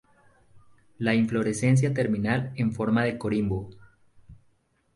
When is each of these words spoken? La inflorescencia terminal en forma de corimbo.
La 0.97 1.13
inflorescencia 1.13 1.93
terminal 1.93 2.53
en 2.55 2.71
forma 2.73 3.03
de 3.03 3.19
corimbo. 3.19 3.69